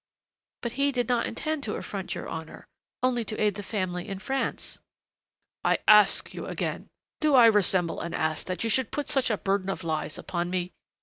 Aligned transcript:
"But 0.63 0.71
he 0.71 0.91
did 0.91 1.07
not 1.07 1.27
intend 1.27 1.61
to 1.61 1.75
affront 1.75 2.15
your 2.15 2.27
honor 2.27 2.65
only 3.03 3.23
to 3.23 3.39
aid 3.39 3.53
the 3.53 3.61
family 3.61 4.07
in 4.09 4.17
France" 4.17 4.79
"I 5.63 5.77
ask 5.87 6.33
you 6.33 6.47
again, 6.47 6.87
do 7.19 7.35
I 7.35 7.45
resemble 7.45 7.99
an 8.01 8.15
ass 8.15 8.43
that 8.45 8.63
you 8.63 8.69
should 8.71 8.89
put 8.89 9.09
such 9.11 9.29
a 9.29 9.37
burden 9.37 9.69
of 9.69 9.83
lies 9.83 10.17
upon 10.17 10.49
me? 10.49 10.73